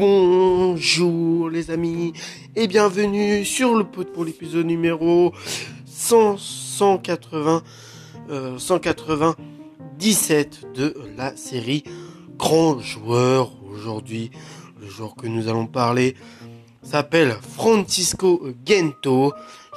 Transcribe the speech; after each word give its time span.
Bonjour 0.00 1.48
les 1.50 1.70
amis 1.70 2.14
et 2.56 2.66
bienvenue 2.68 3.44
sur 3.44 3.76
le 3.76 3.84
pot 3.84 4.10
pour 4.10 4.24
l'épisode 4.24 4.64
numéro 4.64 5.34
100, 5.84 6.38
180, 6.38 7.62
197 8.56 10.72
de 10.74 10.96
la 11.18 11.36
série 11.36 11.84
Grand 12.38 12.78
Joueur. 12.78 13.52
Aujourd'hui, 13.70 14.30
le 14.80 14.88
joueur 14.88 15.14
que 15.16 15.26
nous 15.26 15.48
allons 15.48 15.66
parler 15.66 16.14
s'appelle 16.82 17.36
Francisco 17.52 18.40
Gento. 18.64 19.34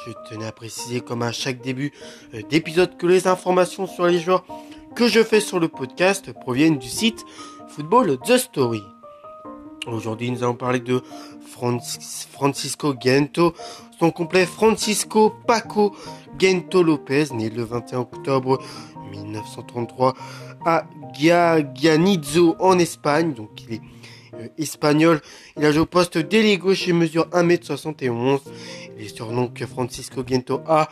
Je 0.08 0.14
tenais 0.30 0.46
à 0.46 0.54
préciser 0.54 1.02
comme 1.02 1.24
à 1.24 1.34
chaque 1.34 1.62
début 1.62 1.92
euh, 2.34 2.44
d'épisode 2.50 2.96
que 2.96 3.08
les 3.08 3.28
informations 3.28 3.88
sur 3.88 4.08
les 4.08 4.21
joueurs 4.21 4.46
que 4.96 5.10
je 5.10 5.21
fais 5.21 5.42
sur 5.42 5.60
le 5.60 5.68
podcast 5.68 6.32
proviennent 6.32 6.77
du 6.77 6.88
site 6.88 7.26
Football 7.68 8.20
The 8.26 8.38
Story. 8.38 8.84
Aujourd'hui, 9.88 10.32
nous 10.32 10.44
allons 10.44 10.55
parler 10.55 10.80
de 10.80 11.02
Francisco 12.32 12.94
Gento, 13.00 13.54
son 14.00 14.12
complet 14.12 14.46
Francisco 14.46 15.34
Paco 15.46 15.94
Gento 16.40 16.84
Lopez, 16.84 17.26
né 17.34 17.50
le 17.50 17.64
21 17.64 18.00
octobre 18.00 18.62
1933 19.12 20.14
à 20.66 20.86
Gianizzo 21.74 22.55
en 22.60 22.80
Espagne, 22.80 23.34
donc 23.34 23.50
il 23.68 23.76
est 23.76 23.82
euh, 24.36 24.48
espagnol. 24.58 25.20
Il 25.58 25.66
a 25.66 25.72
joué 25.72 25.82
au 25.82 25.86
poste 25.86 26.18
d'ailier 26.18 26.58
gauche 26.58 26.88
et 26.88 26.94
mesure 26.94 27.27
1m71. 27.34 28.40
Il 28.98 29.05
est 29.05 29.16
surnom 29.16 29.48
que 29.48 29.66
Francisco 29.66 30.24
Gento 30.26 30.62
a. 30.66 30.88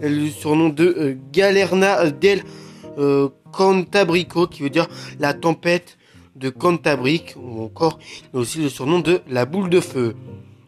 le 0.00 0.28
surnom 0.30 0.68
de 0.68 0.84
euh, 0.84 1.16
Galerna 1.32 2.10
del 2.10 2.42
euh, 2.98 3.28
Cantabrico, 3.52 4.48
qui 4.48 4.62
veut 4.62 4.70
dire 4.70 4.88
la 5.20 5.32
tempête 5.32 5.96
de 6.42 6.50
Cantabrique, 6.50 7.34
ou 7.36 7.62
encore 7.62 7.98
il 8.32 8.36
a 8.36 8.40
aussi 8.40 8.58
le 8.58 8.68
surnom 8.68 8.98
de 8.98 9.20
la 9.28 9.46
boule 9.46 9.70
de 9.70 9.80
feu. 9.80 10.14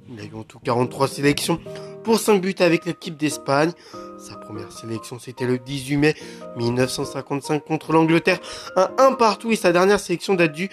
Il 0.09 0.21
a 0.21 0.25
eu 0.25 0.35
en 0.35 0.45
tout 0.45 0.61
43 0.61 1.09
sélections 1.09 1.61
pour 2.05 2.21
5 2.21 2.41
buts 2.41 2.55
avec 2.61 2.87
l'équipe 2.87 3.17
d'Espagne. 3.17 3.73
Sa 4.19 4.37
première 4.37 4.71
sélection, 4.71 5.19
c'était 5.19 5.47
le 5.47 5.59
18 5.59 5.97
mai 5.97 6.15
1955 6.57 7.65
contre 7.65 7.93
l'Angleterre. 7.93 8.39
Un 8.77 8.91
1 8.98 9.13
partout 9.13 9.51
et 9.51 9.57
sa 9.57 9.73
dernière 9.73 9.98
sélection 9.98 10.35
date 10.35 10.53
du 10.53 10.71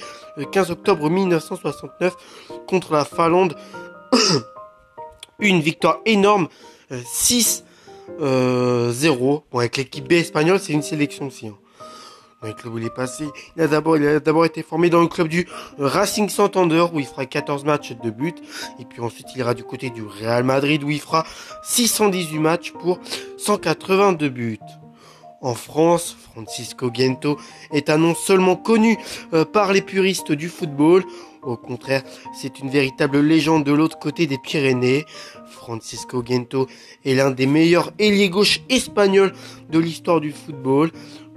15 0.51 0.71
octobre 0.71 1.09
1969 1.09 2.15
contre 2.67 2.93
la 2.93 3.03
Finlande. 3.03 3.55
Une 5.39 5.59
victoire 5.59 5.99
énorme, 6.05 6.47
6-0. 6.91 7.63
Bon, 8.19 9.43
avec 9.53 9.77
l'équipe 9.77 10.07
B 10.07 10.13
espagnole, 10.13 10.59
c'est 10.59 10.73
une 10.73 10.83
sélection 10.83 11.27
aussi. 11.27 11.47
Hein 11.47 11.57
club 12.49 12.73
où 12.73 12.77
il 12.79 12.85
est 12.85 12.93
passé. 12.93 13.25
Il 13.55 13.61
a 13.61 13.67
d'abord, 13.67 13.97
il 13.97 14.07
a 14.07 14.19
d'abord 14.19 14.45
été 14.45 14.63
formé 14.63 14.89
dans 14.89 15.01
le 15.01 15.07
club 15.07 15.27
du 15.27 15.47
Racing 15.77 16.29
Santander 16.29 16.85
où 16.93 16.99
il 16.99 17.05
fera 17.05 17.25
14 17.25 17.63
matchs 17.65 17.93
de 18.03 18.09
but. 18.09 18.41
Et 18.79 18.85
puis 18.85 19.01
ensuite, 19.01 19.27
il 19.35 19.39
ira 19.39 19.53
du 19.53 19.63
côté 19.63 19.89
du 19.89 20.03
Real 20.03 20.43
Madrid 20.43 20.83
où 20.83 20.89
il 20.89 20.99
fera 20.99 21.25
618 21.63 22.39
matchs 22.39 22.71
pour 22.71 22.99
182 23.37 24.29
buts. 24.29 24.59
En 25.41 25.55
France, 25.55 26.15
Francisco 26.31 26.91
Gento 26.93 27.37
est 27.71 27.89
un 27.89 27.97
nom 27.97 28.13
seulement 28.13 28.55
connu 28.55 28.97
euh, 29.33 29.43
par 29.43 29.73
les 29.73 29.81
puristes 29.81 30.31
du 30.31 30.49
football. 30.49 31.03
Au 31.41 31.57
contraire, 31.57 32.03
c'est 32.39 32.59
une 32.59 32.69
véritable 32.69 33.19
légende 33.19 33.63
de 33.63 33.71
l'autre 33.71 33.97
côté 33.97 34.27
des 34.27 34.37
Pyrénées. 34.37 35.05
Francisco 35.47 36.23
Gento 36.23 36.67
est 37.05 37.15
l'un 37.15 37.31
des 37.31 37.47
meilleurs 37.47 37.91
ailiers 37.97 38.29
gauche 38.29 38.61
espagnols 38.69 39.33
de 39.71 39.79
l'histoire 39.79 40.21
du 40.21 40.31
football 40.31 40.91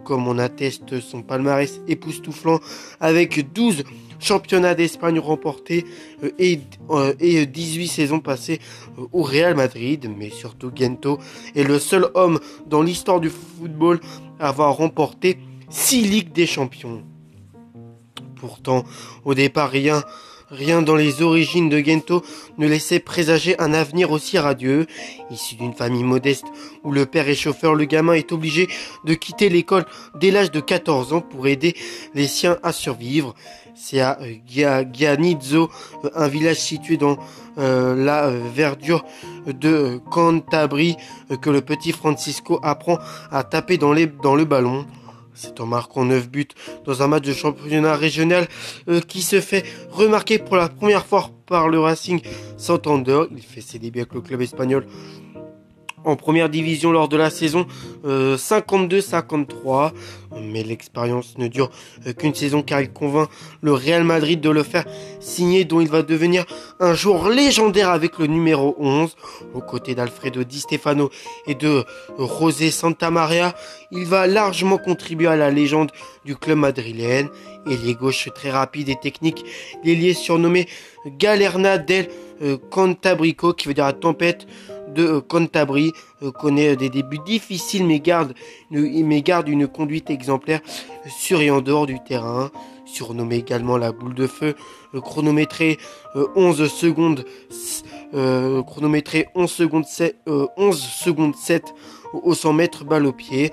comme 0.04 0.28
on 0.28 0.38
atteste 0.38 1.00
son 1.00 1.22
palmarès 1.22 1.80
époustouflant 1.88 2.60
avec 3.00 3.52
12 3.52 3.84
championnats 4.20 4.74
d'Espagne 4.74 5.18
remportés 5.18 5.84
euh, 6.22 6.30
et, 6.38 7.46
18 7.46 7.84
euh, 7.84 7.86
saisons 7.86 8.20
passées 8.20 8.60
euh, 8.98 9.06
au 9.12 9.22
Real 9.22 9.54
Madrid, 9.54 10.10
mais 10.16 10.30
surtout 10.30 10.70
Gento 10.74 11.18
est 11.54 11.64
le 11.64 11.78
seul 11.78 12.08
homme 12.14 12.40
dans 12.66 12.82
l'histoire 12.82 13.20
du 13.20 13.30
football 13.30 14.00
à 14.38 14.48
avoir 14.48 14.76
remporté 14.76 15.38
6 15.68 16.02
Ligues 16.02 16.32
des 16.32 16.46
Champions. 16.46 17.02
Pourtant, 18.36 18.84
au 19.24 19.34
départ, 19.34 19.70
rien 19.70 20.02
Rien 20.50 20.82
dans 20.82 20.94
les 20.94 21.22
origines 21.22 21.70
de 21.70 21.78
Gento 21.78 22.22
ne 22.58 22.66
laissait 22.66 23.00
présager 23.00 23.58
un 23.58 23.72
avenir 23.72 24.10
aussi 24.10 24.38
radieux. 24.38 24.86
Issu 25.30 25.54
d'une 25.54 25.72
famille 25.72 26.04
modeste 26.04 26.44
où 26.82 26.92
le 26.92 27.06
père 27.06 27.28
est 27.28 27.34
chauffeur, 27.34 27.74
le 27.74 27.86
gamin 27.86 28.12
est 28.12 28.30
obligé 28.30 28.68
de 29.04 29.14
quitter 29.14 29.48
l'école 29.48 29.86
dès 30.14 30.30
l'âge 30.30 30.50
de 30.50 30.60
14 30.60 31.14
ans 31.14 31.22
pour 31.22 31.46
aider 31.46 31.74
les 32.14 32.26
siens 32.26 32.58
à 32.62 32.72
survivre. 32.72 33.34
C'est 33.74 34.00
à 34.00 34.18
euh, 34.20 34.84
Gianizzo, 34.92 35.70
euh, 36.04 36.10
un 36.14 36.28
village 36.28 36.58
situé 36.58 36.96
dans 36.96 37.16
euh, 37.58 37.96
la 37.96 38.28
verdure 38.30 39.04
de 39.46 40.00
Cantabrie, 40.10 40.96
que 41.40 41.50
le 41.50 41.60
petit 41.60 41.92
Francisco 41.92 42.60
apprend 42.62 42.98
à 43.30 43.44
taper 43.44 43.78
dans 43.78 43.92
le 43.92 44.44
ballon. 44.44 44.86
C'est 45.34 45.60
en 45.60 45.66
marquant 45.66 46.04
9 46.04 46.30
buts 46.30 46.48
dans 46.84 47.02
un 47.02 47.08
match 47.08 47.24
de 47.24 47.32
championnat 47.32 47.96
régional 47.96 48.46
euh, 48.88 49.00
qui 49.00 49.22
se 49.22 49.40
fait 49.40 49.64
remarquer 49.90 50.38
pour 50.38 50.56
la 50.56 50.68
première 50.68 51.04
fois 51.04 51.30
par 51.46 51.68
le 51.68 51.80
Racing 51.80 52.20
Santander. 52.56 53.24
Il 53.32 53.42
fait 53.42 53.60
ses 53.60 53.78
débuts 53.78 54.00
avec 54.00 54.14
le 54.14 54.20
club 54.20 54.40
espagnol 54.40 54.86
en 56.04 56.16
première 56.16 56.48
division 56.48 56.92
lors 56.92 57.08
de 57.08 57.16
la 57.16 57.30
saison 57.30 57.66
52-53. 58.04 59.66
Euh, 59.66 59.90
Mais 60.40 60.62
l'expérience 60.62 61.38
ne 61.38 61.48
dure 61.48 61.70
euh, 62.06 62.12
qu'une 62.12 62.34
saison 62.34 62.62
car 62.62 62.80
il 62.80 62.90
convainc 62.90 63.28
le 63.60 63.72
Real 63.72 64.04
Madrid 64.04 64.40
de 64.40 64.50
le 64.50 64.62
faire 64.62 64.84
signer 65.20 65.64
dont 65.64 65.80
il 65.80 65.88
va 65.88 66.02
devenir 66.02 66.44
un 66.80 66.94
jour 66.94 67.28
légendaire 67.28 67.90
avec 67.90 68.18
le 68.18 68.26
numéro 68.26 68.74
11. 68.78 69.14
Aux 69.54 69.60
côtés 69.60 69.94
d'Alfredo 69.94 70.44
Di 70.44 70.60
Stefano 70.60 71.10
et 71.46 71.54
de 71.54 71.84
José 72.18 72.70
Santa 72.70 73.10
Maria, 73.10 73.54
il 73.90 74.04
va 74.04 74.26
largement 74.26 74.78
contribuer 74.78 75.28
à 75.28 75.36
la 75.36 75.50
légende 75.50 75.90
du 76.24 76.36
club 76.36 76.58
madrilène. 76.58 77.28
Ailier 77.66 77.94
gauche 77.94 78.28
très 78.34 78.50
rapide 78.50 78.88
et 78.88 78.96
technique, 78.96 79.44
l'ailier 79.84 80.12
surnommé 80.14 80.66
Galerna 81.06 81.78
del 81.78 82.08
euh, 82.42 82.58
Cantabrico 82.70 83.52
qui 83.52 83.68
veut 83.68 83.74
dire 83.74 83.86
la 83.86 83.92
tempête 83.92 84.46
de 84.94 85.04
euh, 85.04 85.20
Cantabrie 85.20 85.92
euh, 86.22 86.30
connaît 86.30 86.76
des 86.76 86.90
débuts 86.90 87.18
difficiles 87.26 87.86
mais 87.86 88.00
garde, 88.00 88.34
mais 88.70 89.22
garde 89.22 89.48
une 89.48 89.66
conduite 89.66 90.10
exemplaire 90.10 90.60
sur 91.06 91.40
et 91.40 91.50
en 91.50 91.60
dehors 91.60 91.86
du 91.86 91.98
terrain. 92.00 92.50
Surnommé 92.86 93.36
également 93.36 93.76
la 93.78 93.92
boule 93.92 94.14
de 94.14 94.26
feu, 94.26 94.54
chronométré 95.02 95.78
11 96.36 96.70
secondes, 96.70 97.24
chronométré 98.12 99.26
11 99.34 99.50
secondes 99.50 99.86
7, 99.86 100.16
11 100.56 100.78
secondes 100.78 101.34
7 101.34 101.74
au 102.22 102.34
100 102.34 102.52
mètres 102.52 102.84
balle 102.84 103.06
au 103.06 103.12
pied 103.12 103.52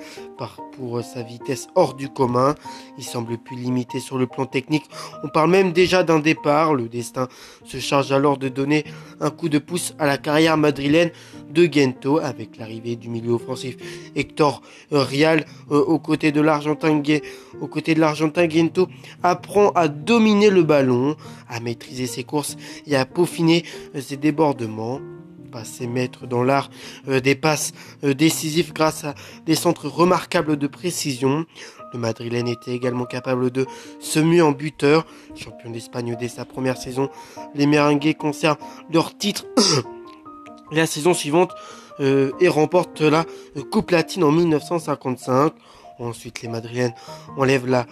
pour 0.72 1.04
sa 1.04 1.22
vitesse 1.22 1.68
hors 1.76 1.94
du 1.94 2.10
commun. 2.10 2.56
Il 2.98 3.04
semble 3.04 3.38
plus 3.38 3.56
limité 3.56 4.00
sur 4.00 4.18
le 4.18 4.28
plan 4.28 4.46
technique. 4.46 4.86
On 5.24 5.28
parle 5.28 5.52
même 5.52 5.72
déjà 5.72 6.04
d'un 6.04 6.20
départ. 6.20 6.74
Le 6.74 6.88
destin 6.88 7.28
se 7.64 7.78
charge 7.78 8.12
alors 8.12 8.38
de 8.38 8.50
donner 8.50 8.86
un 9.20 9.30
coup 9.30 9.50
de 9.50 9.60
pouce 9.60 9.94
à 10.00 10.06
la 10.06 10.18
carrière 10.18 10.58
madrilène 10.58 11.12
de 11.52 11.68
Gento 11.72 12.20
avec 12.20 12.58
l'arrivée 12.58 12.96
du 12.96 13.10
milieu 13.10 13.34
offensif 13.34 13.78
Hector 14.16 14.62
Rial 14.92 15.46
euh, 15.72 15.84
aux 15.84 16.00
de 16.00 16.42
l'Argentin 16.42 17.02
aux 17.60 17.68
de 17.68 18.00
l'Argentin 18.00 18.50
Gento 18.50 18.88
apprend 19.24 19.70
à 19.72 19.88
dominer 19.88 20.50
le 20.50 20.64
ballon, 20.64 21.16
à 21.50 21.60
maîtriser 21.60 22.08
ses 22.08 22.24
courses 22.24 22.58
et 22.88 22.96
à 22.96 23.06
peaufiner 23.06 23.64
ses 24.00 24.18
débordements 24.18 25.00
passé 25.52 25.88
maître 25.88 26.26
dans 26.26 26.44
l'art 26.44 26.70
euh, 27.08 27.20
des 27.20 27.36
passes 27.36 27.74
euh, 28.04 28.14
décisives 28.14 28.74
grâce 28.74 29.04
à 29.04 29.14
des 29.46 29.56
centres 29.56 29.88
remarquables 29.88 30.58
de 30.58 30.68
précision. 30.68 31.46
Le 31.94 32.00
Madrilène 32.00 32.48
était 32.48 32.72
également 32.72 33.06
capable 33.06 33.52
de 33.52 33.66
se 34.00 34.20
muer 34.20 34.42
en 34.42 34.52
buteur. 34.52 35.06
Champion 35.36 35.70
d'Espagne 35.70 36.16
dès 36.20 36.30
sa 36.30 36.46
première 36.46 36.78
saison, 36.78 37.10
les 37.54 37.68
Merengues 37.68 38.16
conservent 38.18 38.58
leur 38.92 39.18
titre 39.18 39.46
la 40.72 40.86
saison 40.86 41.14
suivante 41.14 41.52
euh, 42.00 42.32
et 42.40 42.48
remportent 42.48 43.02
la 43.02 43.26
Coupe 43.72 43.92
latine 43.92 44.24
en 44.24 44.32
1955. 44.32 45.54
Ensuite, 46.00 46.42
les 46.42 46.48
Madrilènes 46.48 46.96
enlèvent 47.38 47.68
la 47.68 47.86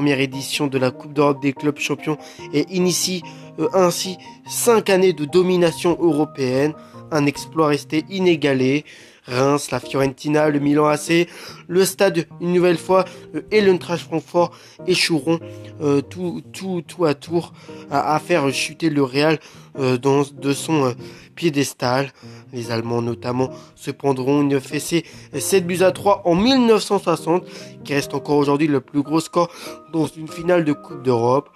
première 0.00 0.20
édition 0.20 0.66
de 0.66 0.78
la 0.78 0.90
Coupe 0.90 1.12
d'Europe 1.12 1.42
des 1.42 1.52
clubs 1.52 1.78
champions 1.78 2.16
et 2.54 2.64
initient 2.70 3.20
euh, 3.58 3.68
ainsi 3.74 4.16
cinq 4.48 4.88
années 4.88 5.12
de 5.12 5.26
domination 5.26 5.94
européenne, 6.00 6.72
un 7.10 7.26
exploit 7.26 7.66
resté 7.66 8.06
inégalé. 8.08 8.86
Reims, 9.30 9.70
la 9.70 9.80
Fiorentina, 9.80 10.48
le 10.48 10.58
Milan 10.58 10.86
AC, 10.86 11.28
le 11.68 11.84
Stade 11.84 12.26
une 12.40 12.52
nouvelle 12.52 12.78
fois 12.78 13.04
euh, 13.34 13.42
et 13.50 13.60
l'Eintracht 13.60 14.04
Francfort 14.04 14.52
échoueront 14.86 15.40
euh, 15.80 16.00
tout, 16.00 16.42
tout, 16.52 16.82
tout 16.86 17.04
à 17.04 17.14
tour 17.14 17.52
à, 17.90 18.18
faire 18.18 18.52
chuter 18.52 18.90
le 18.90 19.02
Real 19.02 19.38
dans, 19.76 20.22
de 20.32 20.52
son 20.52 20.94
piédestal. 21.34 22.12
Les 22.52 22.70
Allemands 22.70 23.02
notamment 23.02 23.50
se 23.74 23.90
prendront 23.90 24.42
une 24.42 24.60
fessée 24.60 25.04
7 25.36 25.66
buts 25.66 25.82
à 25.82 25.92
3 25.92 26.22
en 26.24 26.34
1960, 26.34 27.44
qui 27.84 27.94
reste 27.94 28.14
encore 28.14 28.36
aujourd'hui 28.36 28.66
le 28.66 28.80
plus 28.80 29.02
gros 29.02 29.20
score 29.20 29.50
dans 29.92 30.06
une 30.06 30.28
finale 30.28 30.64
de 30.64 30.72
Coupe 30.72 31.02
d'Europe. 31.02 31.48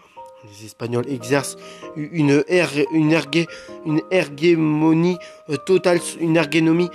Les 0.45 0.67
Espagnols 0.67 1.09
exercent 1.09 1.57
une, 1.97 2.45
ergue, 2.49 3.47
une 3.87 4.01
ergémonie 4.11 5.19
euh, 5.49 5.57
totale, 5.57 6.01
une 6.21 6.37
ergonomie 6.37 6.91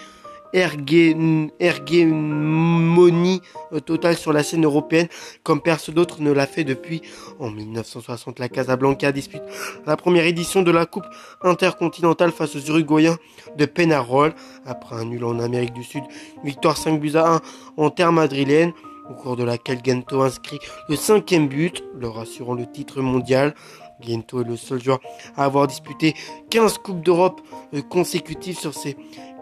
ergémonie 0.53 3.41
euh, 3.73 3.79
totale 3.79 4.17
sur 4.17 4.33
la 4.33 4.43
scène 4.43 4.65
européenne 4.65 5.07
comme 5.43 5.61
personne 5.61 5.95
d'autre 5.95 6.21
ne 6.21 6.31
l'a 6.31 6.47
fait 6.47 6.63
depuis 6.63 7.01
en 7.39 7.49
1960. 7.49 8.39
La 8.39 8.49
Casablanca 8.49 9.11
dispute 9.11 9.41
la 9.85 9.97
première 9.97 10.25
édition 10.25 10.61
de 10.61 10.71
la 10.71 10.85
Coupe 10.85 11.05
intercontinentale 11.41 12.31
face 12.31 12.55
aux 12.55 12.61
Uruguayens 12.61 13.17
de 13.57 13.65
Penarol 13.65 14.33
après 14.65 14.95
un 14.95 15.05
nul 15.05 15.23
en 15.23 15.39
Amérique 15.39 15.73
du 15.73 15.83
Sud, 15.83 16.03
victoire 16.43 16.77
5 16.77 16.99
buts 16.99 17.15
à 17.15 17.35
1 17.35 17.41
en 17.77 17.89
terre 17.89 18.11
madrilène 18.11 18.73
au 19.09 19.13
cours 19.13 19.35
de 19.35 19.43
laquelle 19.43 19.79
Gento 19.83 20.21
inscrit 20.21 20.59
le 20.87 20.95
cinquième 20.95 21.47
but, 21.47 21.83
leur 21.99 22.19
assurant 22.19 22.53
le 22.53 22.71
titre 22.71 23.01
mondial. 23.01 23.55
Gento 24.01 24.41
est 24.41 24.47
le 24.47 24.55
seul 24.55 24.81
joueur 24.81 24.99
à 25.35 25.43
avoir 25.43 25.67
disputé 25.67 26.13
15 26.51 26.77
Coupes 26.77 27.01
d'Europe 27.01 27.41
euh, 27.73 27.81
consécutives 27.81 28.57
sur 28.57 28.73
ses 28.73 28.95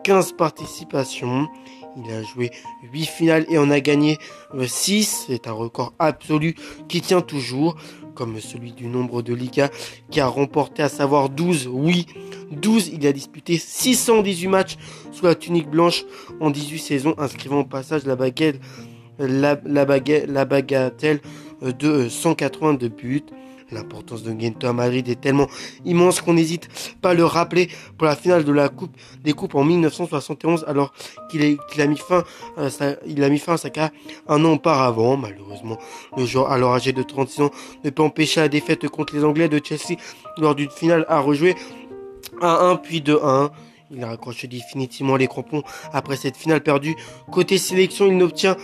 15 0.07 0.37
participations. 0.37 1.49
Il 1.97 2.09
a 2.13 2.23
joué 2.23 2.51
8 2.93 3.05
finales 3.07 3.45
et 3.49 3.57
en 3.57 3.69
a 3.69 3.81
gagné 3.81 4.17
6. 4.57 5.25
C'est 5.27 5.47
un 5.47 5.51
record 5.51 5.91
absolu 5.99 6.55
qui 6.87 7.01
tient 7.01 7.19
toujours, 7.19 7.75
comme 8.15 8.39
celui 8.39 8.71
du 8.71 8.87
nombre 8.87 9.21
de 9.21 9.33
Ligas 9.33 9.69
qui 10.09 10.21
a 10.21 10.27
remporté 10.27 10.81
à 10.81 10.87
savoir 10.87 11.27
12. 11.27 11.67
Oui, 11.69 12.05
12. 12.51 12.91
Il 12.93 13.05
a 13.05 13.11
disputé 13.11 13.57
618 13.57 14.47
matchs 14.47 14.77
sous 15.11 15.25
la 15.25 15.35
tunique 15.35 15.69
blanche 15.69 16.05
en 16.39 16.51
18 16.51 16.79
saisons, 16.79 17.13
inscrivant 17.17 17.59
au 17.59 17.65
passage 17.65 18.05
la 18.05 18.15
baguette, 18.15 18.61
la, 19.19 19.59
la 19.65 20.45
bagatelle 20.45 21.19
de 21.61 22.07
182 22.07 22.87
buts. 22.87 23.25
L'importance 23.71 24.23
de 24.23 24.33
Gento 24.39 24.65
à 24.67 24.73
Madrid 24.73 25.07
est 25.09 25.19
tellement 25.19 25.47
immense 25.83 26.21
qu'on 26.21 26.33
n'hésite 26.33 26.69
pas 27.01 27.09
à 27.09 27.13
le 27.13 27.25
rappeler 27.25 27.69
pour 27.97 28.07
la 28.07 28.15
finale 28.15 28.45
de 28.45 28.51
la 28.51 28.69
Coupe 28.69 28.95
des 29.23 29.33
Coupes 29.33 29.55
en 29.55 29.63
1971 29.63 30.63
alors 30.67 30.93
qu'il 31.29 31.41
a 31.81 31.87
mis 31.87 31.97
fin 31.97 32.23
à 32.55 32.69
sa, 32.69 32.91
a 32.91 33.29
mis 33.29 33.39
fin 33.39 33.53
à 33.53 33.57
sa 33.57 33.69
carrière 33.69 33.91
un 34.27 34.43
an 34.45 34.53
auparavant. 34.53 35.17
Malheureusement, 35.17 35.77
le 36.15 36.25
joueur 36.25 36.51
alors 36.51 36.73
âgé 36.73 36.93
de 36.93 37.03
36 37.03 37.41
ans 37.41 37.51
ne 37.83 37.89
peut 37.89 38.03
empêcher 38.03 38.39
la 38.39 38.49
défaite 38.49 38.87
contre 38.87 39.15
les 39.15 39.25
Anglais 39.25 39.49
de 39.49 39.59
Chelsea 39.63 39.99
lors 40.37 40.55
d'une 40.55 40.71
finale 40.71 41.05
à 41.09 41.19
rejouer 41.19 41.55
à 42.41 42.67
1 42.67 42.77
puis 42.77 43.01
2-1. 43.01 43.49
Il 43.89 44.03
a 44.03 44.07
raccroché 44.07 44.47
définitivement 44.47 45.15
les 45.15 45.27
crampons 45.27 45.63
après 45.93 46.17
cette 46.17 46.35
finale 46.35 46.61
perdue. 46.61 46.97
Côté 47.31 47.57
sélection, 47.57 48.07
il 48.07 48.17
n'obtient 48.17 48.57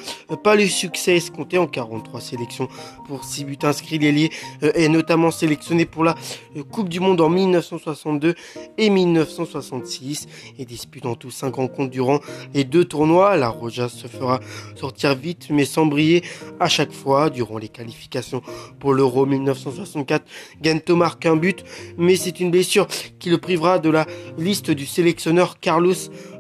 pas 0.44 0.56
le 0.56 0.68
succès 0.68 1.16
escompté 1.16 1.58
en 1.58 1.66
43 1.66 2.20
sélections 2.20 2.68
pour 3.08 3.24
6 3.24 3.46
buts 3.46 3.58
inscrits. 3.64 4.00
L'ailier 4.00 4.32
euh, 4.64 4.74
est 4.76 4.90
notamment 4.90 5.32
sélectionné 5.32 5.86
pour 5.86 6.04
la 6.04 6.16
euh, 6.58 6.64
Coupe 6.64 6.90
du 6.90 7.00
Monde 7.00 7.22
en 7.22 7.30
1962 7.30 8.36
et 8.78 8.90
1966 8.90 10.28
et 10.60 10.66
dispute 10.66 11.06
en 11.06 11.16
tout 11.16 11.32
5 11.32 11.56
rencontres 11.56 11.92
durant 11.92 12.20
les 12.54 12.66
deux 12.66 12.84
tournois. 12.84 13.38
La 13.38 13.48
Roja 13.48 13.88
se 13.88 14.08
fera 14.08 14.42
sortir 14.76 15.16
vite 15.16 15.48
mais 15.50 15.64
sans 15.64 15.86
briller 15.86 16.22
à 16.60 16.68
chaque 16.68 16.92
fois 16.92 17.30
durant 17.30 17.60
les 17.60 17.70
qualifications 17.70 18.42
pour 18.78 18.94
l'Euro 18.94 19.26
1964. 19.26 20.26
Gento 20.62 20.98
marque 20.98 21.26
un 21.26 21.38
but 21.38 21.64
mais 21.98 22.18
c'est 22.18 22.42
une 22.42 22.52
blessure 22.52 22.88
qui 23.20 23.30
le 23.30 23.38
privera 23.38 23.80
de 23.80 23.90
la 23.90 24.06
liste 24.38 24.70
du 24.70 24.86
sélectionneur 24.86 25.13
Carlos 25.62 25.94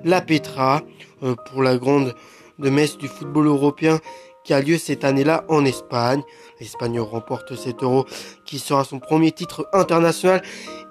Lapetra 0.04 0.81
euh, 1.24 1.36
pour 1.50 1.64
la 1.64 1.78
grande 1.78 2.16
de 2.60 2.70
messe 2.70 2.98
du 2.98 3.08
football 3.08 3.48
européen 3.48 4.00
qui 4.44 4.54
a 4.54 4.62
lieu 4.62 4.78
cette 4.78 5.04
année-là 5.04 5.46
en 5.48 5.64
Espagne. 5.66 6.22
L'Espagne 6.60 7.00
remporte 7.00 7.56
cet 7.56 7.81
euro 7.81 8.06
qui 8.46 8.60
sera 8.60 8.84
son 8.84 9.00
premier 9.00 9.31
titre 9.31 9.68
international 9.74 10.42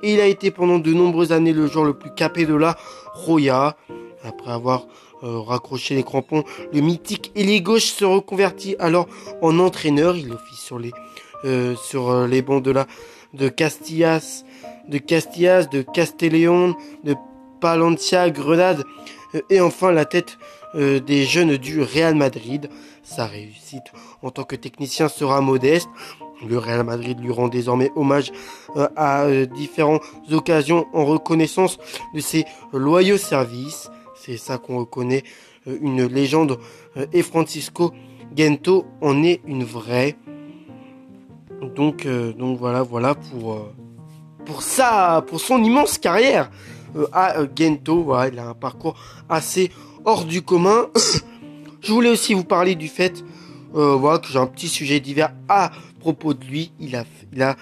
et 0.02 0.14
il 0.14 0.20
a 0.20 0.26
été 0.26 0.50
pendant 0.50 0.79
de 0.79 0.93
nombreuses 0.93 1.32
années 1.32 1.52
le 1.52 1.67
joueur 1.67 1.84
le 1.84 1.94
plus 1.94 2.12
capé 2.14 2.46
de 2.46 2.55
la 2.55 2.76
Roya. 3.12 3.76
Après 4.25 4.52
avoir 4.52 4.87
euh, 5.23 5.40
raccroché 5.40 5.94
les 5.94 6.05
crampons, 6.05 6.44
le 6.73 6.81
mythique 6.81 7.32
ailier 7.35 7.61
gauche 7.61 7.87
se 7.93 8.05
reconvertit 8.05 8.76
alors 8.78 9.06
en 9.43 9.58
entraîneur. 9.58 10.17
Il 10.17 10.32
officie 10.32 10.64
sur 10.64 10.78
les, 10.78 10.93
euh, 11.44 11.75
sur 11.76 12.26
les 12.26 12.43
bancs 12.43 12.62
de 12.62 12.70
la 12.70 12.87
de 13.35 13.49
Castillas, 13.49 14.44
de 14.88 14.99
Castillas, 14.99 15.67
de 15.67 15.82
Castellón, 15.82 16.75
de 17.05 17.14
Palencia, 17.62 18.29
Grenade 18.29 18.85
euh, 19.35 19.41
et 19.49 19.61
enfin 19.61 19.93
la 19.93 20.05
tête 20.05 20.37
euh, 20.75 20.99
des 20.99 21.25
jeunes 21.25 21.56
du 21.56 21.81
Real 21.81 22.17
Madrid. 22.17 22.69
Sa 23.05 23.25
réussite 23.25 23.85
en 24.20 24.31
tant 24.31 24.43
que 24.43 24.56
technicien 24.56 25.09
sera 25.09 25.41
modeste. 25.41 25.88
Le 26.47 26.59
Real 26.59 26.82
Madrid 26.82 27.20
lui 27.20 27.31
rend 27.31 27.47
désormais 27.47 27.93
hommage 27.94 28.32
euh, 28.76 28.88
à 28.97 29.26
différentes 29.47 30.03
occasions 30.31 30.87
en 30.93 31.05
reconnaissance 31.05 31.79
de 32.14 32.20
ses 32.20 32.44
loyaux 32.73 33.17
services. 33.17 33.91
C'est 34.17 34.37
ça 34.37 34.59
qu'on 34.59 34.79
reconnaît 34.81 35.23
une 35.67 36.05
légende 36.06 36.59
et 37.12 37.23
Francisco 37.23 37.93
Gento 38.37 38.85
en 39.00 39.23
est 39.23 39.41
une 39.47 39.62
vraie. 39.62 40.17
Donc, 41.76 42.06
donc 42.06 42.59
voilà, 42.59 42.82
voilà 42.82 43.14
pour, 43.14 43.69
pour 44.44 44.62
ça, 44.62 45.25
pour 45.29 45.41
son 45.41 45.62
immense 45.62 45.99
carrière. 45.99 46.50
Euh, 46.96 47.06
à 47.12 47.38
euh, 47.38 47.46
Gento. 47.54 48.02
Voilà, 48.02 48.28
il 48.32 48.38
a 48.38 48.48
un 48.48 48.54
parcours 48.54 48.94
assez 49.28 49.70
hors 50.04 50.24
du 50.24 50.42
commun. 50.42 50.86
Je 51.80 51.92
voulais 51.92 52.10
aussi 52.10 52.34
vous 52.34 52.44
parler 52.44 52.74
du 52.74 52.88
fait 52.88 53.24
euh, 53.74 53.96
voilà, 53.96 54.18
que 54.18 54.28
j'ai 54.28 54.38
un 54.38 54.46
petit 54.46 54.68
sujet 54.68 55.00
divers 55.00 55.32
à 55.48 55.72
propos 55.98 56.32
de 56.34 56.44
lui. 56.44 56.72
Il 56.78 56.94
a, 56.94 57.56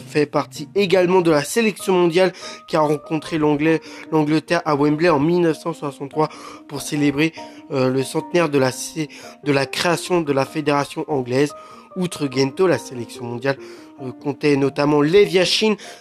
fait 0.00 0.26
partie 0.26 0.68
également 0.74 1.20
de 1.20 1.30
la 1.30 1.44
sélection 1.44 1.94
mondiale 1.94 2.32
qui 2.66 2.76
a 2.76 2.80
rencontré 2.80 3.38
l'Angleterre 3.38 4.62
à 4.64 4.74
Wembley 4.74 5.08
en 5.08 5.20
1963 5.20 6.28
pour 6.68 6.80
célébrer 6.80 7.32
le 7.70 8.02
centenaire 8.02 8.48
de 8.48 8.58
la 8.58 9.66
création 9.66 10.22
de 10.22 10.32
la 10.32 10.44
fédération 10.46 11.04
anglaise. 11.08 11.54
Outre 11.96 12.28
Gento, 12.30 12.66
la 12.66 12.78
sélection 12.78 13.24
mondiale 13.24 13.56
comptait 14.10 14.56
notamment 14.56 15.00
Lev 15.00 15.30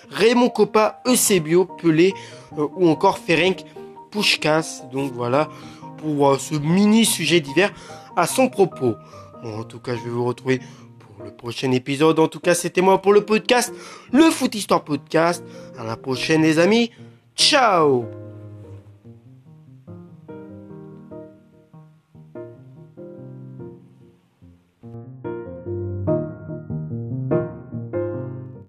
Raymond 0.10 0.50
Coppa, 0.50 1.02
Eusebio, 1.06 1.66
Pelé, 1.66 2.14
euh, 2.58 2.68
ou 2.76 2.90
encore 2.90 3.20
Ferenc 3.20 3.64
Pushkas. 4.10 4.84
Donc 4.92 5.12
voilà 5.14 5.50
pour 5.98 6.30
euh, 6.30 6.38
ce 6.38 6.56
mini 6.56 7.06
sujet 7.06 7.40
divers 7.40 7.72
à 8.16 8.28
son 8.28 8.50
propos. 8.50 8.96
en 9.44 9.64
tout 9.64 9.80
cas, 9.80 9.96
je 9.96 10.04
vais 10.04 10.10
vous 10.10 10.26
retrouver 10.26 10.60
pour 11.00 11.26
le 11.26 11.32
prochain 11.32 11.72
épisode. 11.72 12.20
En 12.20 12.28
tout 12.28 12.40
cas, 12.40 12.56
c'était 12.56 12.82
moi 12.82 13.02
pour 13.02 13.14
le 13.14 13.22
podcast, 13.22 13.74
le 14.12 14.30
Foot 14.30 14.56
Histoire 14.56 14.84
Podcast. 14.84 15.44
À 15.78 15.84
la 15.84 15.98
prochaine, 15.98 16.42
les 16.42 16.60
amis. 16.60 16.92
Ciao 17.36 18.31